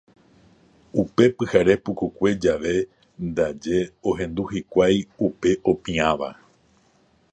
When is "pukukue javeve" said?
1.83-2.89